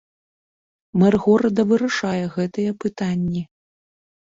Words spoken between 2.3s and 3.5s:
гэтыя пытанні.